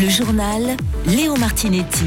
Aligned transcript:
Le 0.00 0.08
journal 0.08 0.62
Léo 1.06 1.36
Martinetti. 1.36 2.06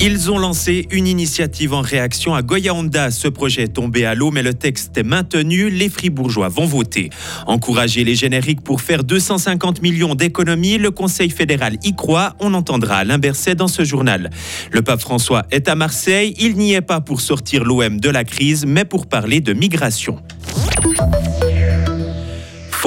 Ils 0.00 0.30
ont 0.32 0.38
lancé 0.38 0.88
une 0.90 1.06
initiative 1.06 1.72
en 1.72 1.82
réaction 1.82 2.34
à 2.34 2.42
Goya 2.42 2.74
Honda. 2.74 3.12
Ce 3.12 3.28
projet 3.28 3.62
est 3.64 3.74
tombé 3.74 4.04
à 4.04 4.16
l'eau, 4.16 4.32
mais 4.32 4.42
le 4.42 4.54
texte 4.54 4.98
est 4.98 5.04
maintenu. 5.04 5.70
Les 5.70 5.88
fribourgeois 5.88 6.48
vont 6.48 6.66
voter. 6.66 7.10
Encourager 7.46 8.02
les 8.02 8.16
génériques 8.16 8.62
pour 8.62 8.80
faire 8.80 9.04
250 9.04 9.82
millions 9.82 10.16
d'économies, 10.16 10.78
le 10.78 10.90
Conseil 10.90 11.30
fédéral 11.30 11.76
y 11.84 11.94
croit. 11.94 12.34
On 12.40 12.54
entendra 12.54 12.96
Alain 12.96 13.18
Berset 13.18 13.54
dans 13.54 13.68
ce 13.68 13.84
journal. 13.84 14.30
Le 14.72 14.82
pape 14.82 15.00
François 15.00 15.46
est 15.52 15.68
à 15.68 15.76
Marseille. 15.76 16.34
Il 16.40 16.56
n'y 16.56 16.74
est 16.74 16.80
pas 16.80 17.00
pour 17.00 17.20
sortir 17.20 17.62
l'OM 17.62 18.00
de 18.00 18.10
la 18.10 18.24
crise, 18.24 18.66
mais 18.66 18.84
pour 18.84 19.06
parler 19.06 19.40
de 19.40 19.52
migration. 19.52 20.18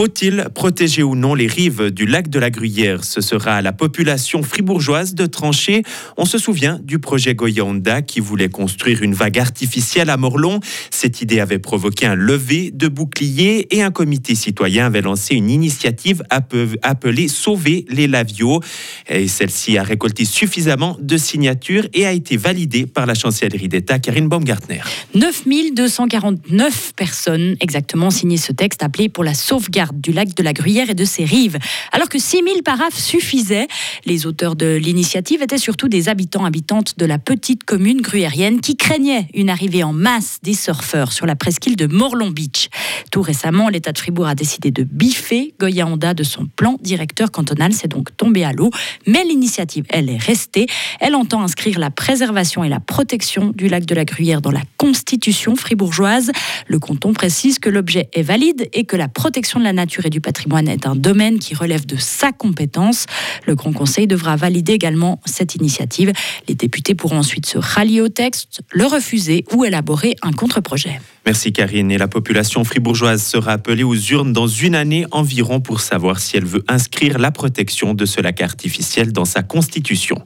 Faut-il 0.01 0.47
protéger 0.55 1.03
ou 1.03 1.13
non 1.13 1.35
les 1.35 1.45
rives 1.45 1.91
du 1.91 2.07
lac 2.07 2.27
de 2.27 2.39
la 2.39 2.49
Gruyère? 2.49 3.03
Ce 3.03 3.21
sera 3.21 3.57
à 3.57 3.61
la 3.61 3.71
population 3.71 4.41
fribourgeoise 4.41 5.13
de 5.13 5.27
trancher. 5.27 5.83
On 6.17 6.25
se 6.25 6.39
souvient 6.39 6.79
du 6.81 6.97
projet 6.97 7.35
Goya 7.35 7.63
qui 8.01 8.19
voulait 8.19 8.49
construire 8.49 9.03
une 9.03 9.13
vague 9.13 9.37
artificielle 9.37 10.09
à 10.09 10.17
Morlon. 10.17 10.59
Cette 10.89 11.21
idée 11.21 11.39
avait 11.39 11.59
provoqué 11.59 12.07
un 12.07 12.15
lever 12.15 12.71
de 12.71 12.87
boucliers 12.87 13.67
et 13.69 13.83
un 13.83 13.91
comité 13.91 14.33
citoyen 14.33 14.87
avait 14.87 15.03
lancé 15.03 15.35
une 15.35 15.51
initiative 15.51 16.23
appelée 16.31 17.27
Sauver 17.27 17.85
les 17.87 18.07
Laviaux. 18.07 18.59
Et 19.07 19.27
celle-ci 19.27 19.77
a 19.77 19.83
récolté 19.83 20.25
suffisamment 20.25 20.97
de 20.99 21.15
signatures 21.15 21.87
et 21.93 22.07
a 22.07 22.11
été 22.11 22.37
validée 22.37 22.87
par 22.87 23.05
la 23.05 23.13
chancellerie 23.13 23.67
d'État 23.67 23.99
Karine 23.99 24.29
Baumgartner. 24.29 24.81
9249 25.13 26.93
personnes 26.95 27.55
exactement 27.59 28.09
signé 28.09 28.37
ce 28.37 28.51
texte 28.51 28.81
appelé 28.81 29.07
pour 29.07 29.23
la 29.23 29.35
sauvegarde 29.35 29.90
du 29.99 30.11
lac 30.11 30.35
de 30.35 30.43
la 30.43 30.53
Gruyère 30.53 30.89
et 30.89 30.93
de 30.95 31.05
ses 31.05 31.25
rives. 31.25 31.57
Alors 31.91 32.09
que 32.09 32.19
6000 32.19 32.63
paraphes 32.63 32.97
suffisaient, 32.97 33.67
les 34.05 34.25
auteurs 34.25 34.55
de 34.55 34.75
l'initiative 34.75 35.41
étaient 35.41 35.57
surtout 35.57 35.87
des 35.87 36.09
habitants 36.09 36.45
habitantes 36.45 36.97
de 36.97 37.05
la 37.05 37.19
petite 37.19 37.63
commune 37.63 38.01
gruyérienne 38.01 38.61
qui 38.61 38.75
craignaient 38.77 39.27
une 39.33 39.49
arrivée 39.49 39.83
en 39.83 39.93
masse 39.93 40.39
des 40.43 40.53
surfeurs 40.53 41.11
sur 41.11 41.25
la 41.25 41.35
presqu'île 41.35 41.75
de 41.75 41.87
Morlon 41.87 42.31
Beach. 42.31 42.69
Tout 43.09 43.21
récemment, 43.21 43.69
l'État 43.69 43.91
de 43.91 43.97
Fribourg 43.97 44.27
a 44.27 44.35
décidé 44.35 44.71
de 44.71 44.83
biffer 44.83 45.53
Goya 45.59 45.87
Honda 45.87 46.13
de 46.13 46.23
son 46.23 46.45
plan 46.45 46.77
directeur 46.81 47.31
cantonal. 47.31 47.73
C'est 47.73 47.87
donc 47.87 48.15
tombé 48.15 48.43
à 48.43 48.53
l'eau. 48.53 48.69
Mais 49.07 49.23
l'initiative, 49.23 49.85
elle, 49.89 50.09
est 50.09 50.17
restée. 50.17 50.67
Elle 50.99 51.15
entend 51.15 51.41
inscrire 51.41 51.79
la 51.79 51.89
préservation 51.89 52.63
et 52.63 52.69
la 52.69 52.79
protection 52.79 53.51
du 53.55 53.67
lac 53.67 53.85
de 53.85 53.95
la 53.95 54.05
Gruyère 54.05 54.41
dans 54.41 54.51
la 54.51 54.61
constitution 54.77 55.55
fribourgeoise. 55.55 56.31
Le 56.67 56.79
canton 56.79 57.13
précise 57.13 57.59
que 57.59 57.69
l'objet 57.69 58.09
est 58.13 58.21
valide 58.21 58.69
et 58.73 58.85
que 58.85 58.95
la 58.95 59.07
protection 59.07 59.59
de 59.59 59.63
la 59.63 59.73
nature 59.73 60.05
et 60.05 60.09
du 60.09 60.21
patrimoine 60.21 60.67
est 60.67 60.85
un 60.85 60.95
domaine 60.95 61.39
qui 61.39 61.55
relève 61.55 61.85
de 61.85 61.97
sa 61.97 62.31
compétence. 62.31 63.05
Le 63.45 63.55
Grand 63.55 63.73
Conseil 63.73 64.07
devra 64.07 64.35
valider 64.35 64.73
également 64.73 65.19
cette 65.25 65.55
initiative. 65.55 66.11
Les 66.47 66.55
députés 66.55 66.95
pourront 66.95 67.19
ensuite 67.19 67.45
se 67.45 67.57
rallier 67.57 68.01
au 68.01 68.09
texte, 68.09 68.61
le 68.71 68.85
refuser 68.85 69.45
ou 69.53 69.65
élaborer 69.65 70.15
un 70.21 70.31
contre-projet. 70.31 70.99
Merci 71.25 71.53
Karine. 71.53 71.91
Et 71.91 71.97
la 71.97 72.07
population 72.07 72.63
fribourgeoise 72.63 72.90
sera 72.93 73.53
appelée 73.53 73.83
aux 73.83 73.95
urnes 73.95 74.33
dans 74.33 74.47
une 74.47 74.75
année 74.75 75.05
environ 75.11 75.59
pour 75.59 75.81
savoir 75.81 76.19
si 76.19 76.37
elle 76.37 76.45
veut 76.45 76.63
inscrire 76.67 77.19
la 77.19 77.31
protection 77.31 77.93
de 77.93 78.05
ce 78.05 78.21
lac 78.21 78.41
artificiel 78.41 79.11
dans 79.11 79.25
sa 79.25 79.43
constitution. 79.43 80.21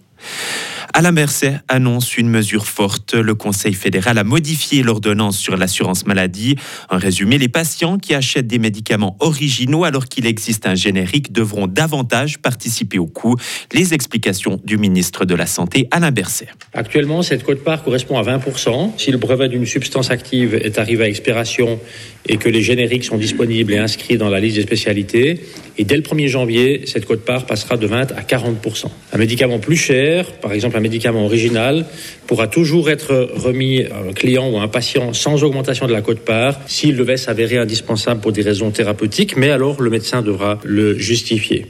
Alain 0.93 1.11
Berset 1.11 1.59
annonce 1.67 2.17
une 2.17 2.29
mesure 2.29 2.65
forte. 2.65 3.15
Le 3.15 3.35
Conseil 3.35 3.73
fédéral 3.73 4.17
a 4.17 4.23
modifié 4.23 4.81
l'ordonnance 4.81 5.37
sur 5.37 5.57
l'assurance 5.57 6.05
maladie. 6.05 6.55
En 6.89 6.97
résumé, 6.97 7.37
les 7.37 7.49
patients 7.49 7.97
qui 7.97 8.15
achètent 8.15 8.47
des 8.47 8.59
médicaments 8.59 9.17
originaux 9.19 9.83
alors 9.83 10.05
qu'il 10.05 10.25
existe 10.25 10.65
un 10.67 10.75
générique 10.75 11.33
devront 11.33 11.67
davantage 11.67 12.39
participer 12.39 12.97
au 12.97 13.07
coût. 13.07 13.35
Les 13.73 13.93
explications 13.93 14.61
du 14.63 14.77
ministre 14.77 15.25
de 15.25 15.35
la 15.35 15.47
Santé, 15.47 15.87
Alain 15.91 16.11
Berset. 16.11 16.47
Actuellement, 16.73 17.21
cette 17.21 17.43
quote-part 17.43 17.83
correspond 17.83 18.17
à 18.17 18.23
20%. 18.23 18.91
Si 18.97 19.11
le 19.11 19.17
brevet 19.17 19.49
d'une 19.49 19.65
substance 19.65 20.11
active 20.11 20.55
est 20.55 20.79
arrivé 20.79 21.03
à 21.03 21.09
expiration 21.09 21.79
et 22.27 22.37
que 22.37 22.49
les 22.49 22.61
génériques 22.61 23.03
sont 23.03 23.17
disponibles 23.17 23.73
et 23.73 23.77
inscrits 23.77 24.17
dans 24.17 24.29
la 24.29 24.39
liste 24.39 24.57
des 24.57 24.63
spécialités, 24.63 25.39
et 25.77 25.83
dès 25.83 25.97
le 25.97 26.01
1er 26.01 26.27
janvier, 26.27 26.81
cette 26.85 27.05
quote-part 27.05 27.45
passera 27.45 27.77
de 27.77 27.85
20 27.85 28.11
à 28.13 28.21
40%. 28.21 28.85
Un 29.13 29.17
médicament 29.17 29.59
plus 29.59 29.75
cher, 29.75 30.31
par 30.33 30.53
exemple 30.53 30.77
un 30.77 30.81
médicament 30.81 31.25
original, 31.25 31.85
pourra 32.27 32.47
toujours 32.47 32.89
être 32.89 33.29
remis 33.35 33.83
à 33.83 33.99
un 34.09 34.13
client 34.13 34.49
ou 34.49 34.57
à 34.57 34.61
un 34.61 34.67
patient 34.67 35.13
sans 35.13 35.43
augmentation 35.43 35.87
de 35.87 35.93
la 35.93 36.01
quote-part 36.01 36.59
s'il 36.67 36.95
devait 36.95 37.17
s'avérer 37.17 37.57
indispensable 37.57 38.21
pour 38.21 38.31
des 38.31 38.41
raisons 38.41 38.71
thérapeutiques, 38.71 39.37
mais 39.37 39.49
alors 39.49 39.81
le 39.81 39.89
médecin 39.89 40.21
devra 40.21 40.59
le 40.63 40.97
justifier. 40.97 41.65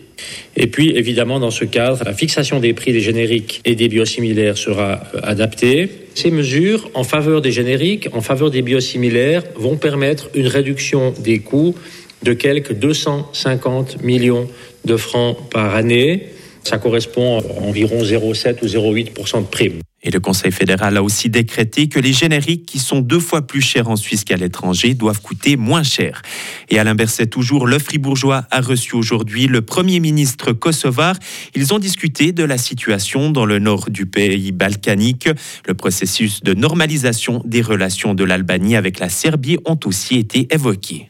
Et 0.55 0.67
puis, 0.67 0.91
évidemment, 0.91 1.39
dans 1.39 1.51
ce 1.51 1.65
cadre, 1.65 2.03
la 2.05 2.13
fixation 2.13 2.59
des 2.59 2.73
prix 2.73 2.93
des 2.93 3.01
génériques 3.01 3.61
et 3.65 3.75
des 3.75 3.89
biosimilaires 3.89 4.57
sera 4.57 5.03
adaptée. 5.23 5.89
Ces 6.15 6.31
mesures 6.31 6.89
en 6.93 7.03
faveur 7.03 7.41
des 7.41 7.51
génériques, 7.51 8.07
en 8.13 8.21
faveur 8.21 8.51
des 8.51 8.61
biosimilaires, 8.61 9.43
vont 9.55 9.77
permettre 9.77 10.29
une 10.33 10.47
réduction 10.47 11.13
des 11.19 11.39
coûts 11.39 11.75
de 12.23 12.33
quelques 12.33 12.73
250 12.73 14.01
millions 14.03 14.47
de 14.85 14.97
francs 14.97 15.37
par 15.49 15.75
année. 15.75 16.27
Ça 16.63 16.77
correspond 16.77 17.39
à 17.39 17.61
environ 17.61 18.01
0,7 18.03 18.63
ou 18.63 18.65
0,8 18.65 19.41
de 19.41 19.47
prime. 19.47 19.79
Et 20.05 20.11
le 20.11 20.19
Conseil 20.19 20.51
fédéral 20.51 20.95
a 20.97 21.03
aussi 21.03 21.29
décrété 21.29 21.89
que 21.89 21.99
les 21.99 22.13
génériques 22.13 22.65
qui 22.67 22.77
sont 22.77 23.01
deux 23.01 23.19
fois 23.19 23.45
plus 23.47 23.61
chers 23.61 23.89
en 23.89 23.95
Suisse 23.95 24.23
qu'à 24.23 24.37
l'étranger 24.37 24.93
doivent 24.93 25.19
coûter 25.21 25.57
moins 25.57 25.81
cher. 25.81 26.21
Et 26.69 26.77
Alain 26.77 26.93
Berset, 26.93 27.25
toujours, 27.25 27.65
le 27.65 27.79
Fribourgeois 27.79 28.45
a 28.51 28.61
reçu 28.61 28.95
aujourd'hui 28.95 29.47
le 29.47 29.63
Premier 29.63 29.99
ministre 29.99 30.53
kosovar. 30.53 31.15
Ils 31.55 31.73
ont 31.73 31.79
discuté 31.79 32.31
de 32.31 32.43
la 32.43 32.59
situation 32.59 33.31
dans 33.31 33.45
le 33.45 33.57
nord 33.57 33.89
du 33.89 34.05
pays 34.05 34.51
balkanique. 34.51 35.27
Le 35.67 35.73
processus 35.73 36.43
de 36.43 36.53
normalisation 36.53 37.41
des 37.43 37.63
relations 37.63 38.13
de 38.13 38.23
l'Albanie 38.23 38.75
avec 38.75 38.99
la 38.99 39.09
Serbie 39.09 39.57
ont 39.65 39.79
aussi 39.85 40.17
été 40.17 40.47
évoqués. 40.53 41.09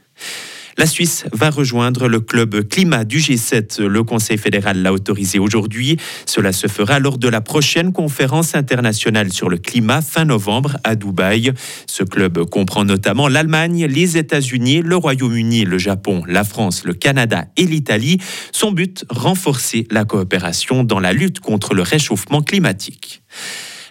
La 0.77 0.85
Suisse 0.85 1.23
va 1.31 1.51
rejoindre 1.51 2.09
le 2.09 2.19
club 2.19 2.67
climat 2.67 3.05
du 3.05 3.19
G7. 3.19 3.81
Le 3.81 4.03
Conseil 4.03 4.37
fédéral 4.37 4.81
l'a 4.81 4.91
autorisé 4.91 5.39
aujourd'hui. 5.39 5.95
Cela 6.25 6.51
se 6.51 6.67
fera 6.67 6.99
lors 6.99 7.17
de 7.17 7.29
la 7.29 7.39
prochaine 7.39 7.93
conférence 7.93 8.55
internationale 8.55 9.31
sur 9.31 9.47
le 9.47 9.57
climat 9.57 10.01
fin 10.01 10.25
novembre 10.25 10.77
à 10.83 10.95
Dubaï. 10.95 11.53
Ce 11.87 12.03
club 12.03 12.43
comprend 12.49 12.83
notamment 12.83 13.29
l'Allemagne, 13.29 13.85
les 13.85 14.17
États-Unis, 14.17 14.81
le 14.81 14.97
Royaume-Uni, 14.97 15.63
le 15.63 15.77
Japon, 15.77 16.23
la 16.27 16.43
France, 16.43 16.83
le 16.83 16.93
Canada 16.93 17.45
et 17.55 17.65
l'Italie. 17.65 18.19
Son 18.51 18.73
but, 18.73 19.05
renforcer 19.09 19.87
la 19.91 20.03
coopération 20.03 20.83
dans 20.83 20.99
la 20.99 21.13
lutte 21.13 21.39
contre 21.39 21.73
le 21.73 21.83
réchauffement 21.83 22.41
climatique. 22.41 23.23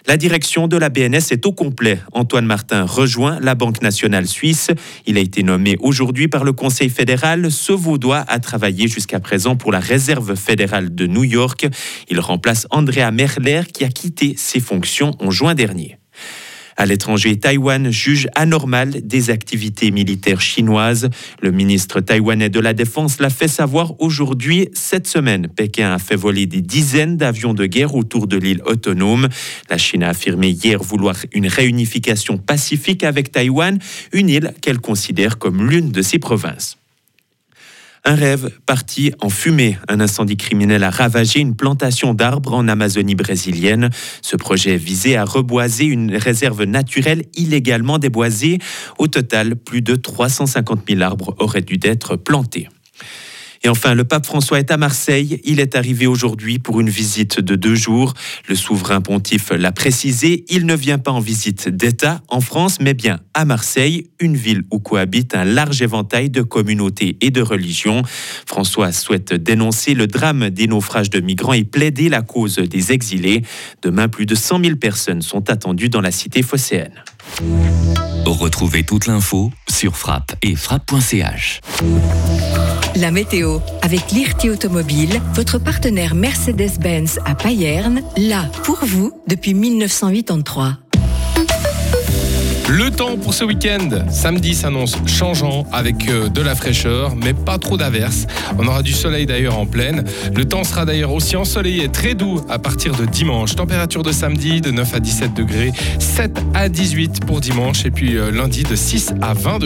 La 0.07 0.17
direction 0.17 0.67
de 0.67 0.77
la 0.77 0.89
BNS 0.89 1.31
est 1.31 1.47
au 1.47 1.51
complet. 1.51 1.99
Antoine 2.11 2.45
Martin 2.45 2.83
rejoint 2.83 3.39
la 3.41 3.55
Banque 3.55 3.81
nationale 3.81 4.27
suisse. 4.27 4.69
Il 5.07 5.17
a 5.17 5.21
été 5.21 5.41
nommé 5.41 5.77
aujourd'hui 5.79 6.27
par 6.27 6.43
le 6.43 6.53
Conseil 6.53 6.89
fédéral. 6.89 7.51
Ce 7.51 7.71
Vaudois 7.71 8.23
a 8.27 8.39
travaillé 8.39 8.87
jusqu'à 8.87 9.19
présent 9.19 9.55
pour 9.55 9.71
la 9.71 9.79
Réserve 9.79 10.35
fédérale 10.35 10.93
de 10.93 11.07
New 11.07 11.23
York. 11.23 11.67
Il 12.07 12.19
remplace 12.19 12.67
Andrea 12.69 13.09
Merler 13.11 13.61
qui 13.73 13.83
a 13.83 13.89
quitté 13.89 14.35
ses 14.37 14.59
fonctions 14.59 15.11
en 15.19 15.31
juin 15.31 15.55
dernier. 15.55 15.97
À 16.77 16.85
l'étranger, 16.85 17.37
Taïwan 17.37 17.89
juge 17.89 18.27
anormal 18.35 18.91
des 19.01 19.29
activités 19.29 19.91
militaires 19.91 20.41
chinoises. 20.41 21.09
Le 21.41 21.51
ministre 21.51 22.01
taïwanais 22.01 22.49
de 22.49 22.59
la 22.59 22.73
Défense 22.73 23.19
l'a 23.19 23.29
fait 23.29 23.47
savoir 23.47 23.99
aujourd'hui. 24.01 24.69
Cette 24.73 25.07
semaine, 25.07 25.47
Pékin 25.47 25.93
a 25.93 25.99
fait 25.99 26.17
voler 26.17 26.47
des 26.47 26.61
dizaines 26.61 27.15
d'avions 27.15 27.53
de 27.53 27.65
guerre 27.65 27.95
autour 27.95 28.27
de 28.27 28.37
l'île 28.37 28.61
autonome. 28.65 29.29
La 29.69 29.77
Chine 29.77 30.03
a 30.03 30.09
affirmé 30.09 30.49
hier 30.49 30.83
vouloir 30.83 31.15
une 31.31 31.47
réunification 31.47 32.37
pacifique 32.37 33.03
avec 33.03 33.31
Taïwan, 33.31 33.79
une 34.11 34.29
île 34.29 34.53
qu'elle 34.61 34.79
considère 34.79 35.37
comme 35.37 35.69
l'une 35.69 35.91
de 35.91 36.01
ses 36.01 36.19
provinces. 36.19 36.77
Un 38.07 38.13
rêve 38.13 38.51
parti 38.67 39.11
en 39.19 39.29
fumée. 39.29 39.79
Un 39.87 39.99
incendie 39.99 40.37
criminel 40.37 40.83
a 40.83 40.91
ravagé 40.91 41.39
une 41.39 41.55
plantation 41.55 42.13
d'arbres 42.13 42.53
en 42.53 42.67
Amazonie 42.67 43.15
brésilienne. 43.15 43.89
Ce 44.21 44.35
projet 44.35 44.77
visait 44.77 45.15
à 45.15 45.25
reboiser 45.25 45.85
une 45.85 46.15
réserve 46.15 46.65
naturelle 46.65 47.23
illégalement 47.33 47.97
déboisée. 47.97 48.59
Au 48.99 49.07
total, 49.07 49.55
plus 49.55 49.81
de 49.81 49.95
350 49.95 50.81
000 50.87 51.01
arbres 51.01 51.35
auraient 51.39 51.63
dû 51.63 51.79
être 51.81 52.15
plantés. 52.15 52.69
Et 53.65 53.67
enfin, 53.67 53.95
le 53.95 54.03
pape 54.03 54.27
François 54.27 54.59
est 54.59 54.69
à 54.69 54.77
Marseille. 54.77 55.41
Il 55.43 55.59
est 55.59 55.75
arrivé 55.75 56.05
aujourd'hui 56.05 56.59
pour 56.59 56.81
une 56.81 56.89
visite 56.89 57.39
de 57.39 57.55
deux 57.55 57.73
jours. 57.73 58.13
Le 58.47 58.53
souverain 58.53 59.01
pontife 59.01 59.49
l'a 59.49 59.71
précisé, 59.71 60.45
il 60.49 60.67
ne 60.67 60.75
vient 60.75 60.99
pas 60.99 61.09
en 61.09 61.19
visite 61.19 61.67
d'État 61.69 62.21
en 62.27 62.41
France, 62.41 62.77
mais 62.79 62.93
bien 62.93 63.21
à 63.33 63.43
Marseille, 63.43 64.11
une 64.19 64.37
ville 64.37 64.65
où 64.69 64.77
cohabite 64.77 65.33
un 65.33 65.45
large 65.45 65.81
éventail 65.81 66.29
de 66.29 66.43
communautés 66.43 67.17
et 67.21 67.31
de 67.31 67.41
religions. 67.41 68.03
François 68.45 68.91
souhaite 68.91 69.33
dénoncer 69.33 69.95
le 69.95 70.05
drame 70.05 70.51
des 70.51 70.67
naufrages 70.67 71.09
de 71.09 71.19
migrants 71.19 71.53
et 71.53 71.63
plaider 71.63 72.07
la 72.07 72.21
cause 72.21 72.57
des 72.57 72.91
exilés. 72.91 73.41
Demain, 73.81 74.09
plus 74.09 74.27
de 74.27 74.35
100 74.35 74.63
000 74.63 74.75
personnes 74.75 75.23
sont 75.23 75.49
attendues 75.49 75.89
dans 75.89 76.01
la 76.01 76.11
cité 76.11 76.43
phocéenne. 76.43 77.03
Retrouvez 78.27 78.83
toute 78.83 79.07
l'info 79.07 79.51
sur 79.67 79.97
frappe 79.97 80.35
et 80.43 80.55
frappe.ch. 80.55 81.61
La 82.97 83.11
météo, 83.11 83.59
avec 83.81 84.11
l'IRT 84.13 84.49
Automobile, 84.49 85.19
votre 85.33 85.59
partenaire 85.59 86.15
Mercedes-Benz 86.15 87.19
à 87.25 87.35
Payerne, 87.35 88.01
là 88.15 88.45
pour 88.63 88.77
vous 88.85 89.11
depuis 89.27 89.53
1983. 89.53 90.77
Le 92.67 92.89
temps 92.89 93.15
pour 93.15 93.35
ce 93.35 93.43
week-end. 93.43 93.89
Samedi 94.09 94.55
s'annonce 94.55 94.97
changeant 95.05 95.67
avec 95.71 96.09
euh, 96.09 96.29
de 96.29 96.41
la 96.41 96.55
fraîcheur, 96.55 97.15
mais 97.15 97.35
pas 97.35 97.59
trop 97.59 97.77
d'averses. 97.77 98.25
On 98.57 98.67
aura 98.67 98.81
du 98.81 98.91
soleil 98.91 99.27
d'ailleurs 99.27 99.59
en 99.59 99.67
pleine. 99.67 100.03
Le 100.35 100.45
temps 100.45 100.63
sera 100.63 100.83
d'ailleurs 100.83 101.13
aussi 101.13 101.35
ensoleillé, 101.35 101.89
très 101.89 102.15
doux 102.15 102.41
à 102.49 102.57
partir 102.57 102.95
de 102.95 103.05
dimanche. 103.05 103.55
Température 103.55 104.01
de 104.01 104.11
samedi 104.11 104.61
de 104.61 104.71
9 104.71 104.95
à 104.95 104.99
17 104.99 105.33
degrés, 105.35 105.73
7 105.99 106.39
à 106.55 106.67
18 106.67 107.23
pour 107.25 107.39
dimanche 107.39 107.85
et 107.85 107.91
puis 107.91 108.17
euh, 108.17 108.31
lundi 108.31 108.63
de 108.63 108.75
6 108.75 109.13
à 109.21 109.35
20 109.35 109.53
degrés. 109.53 109.53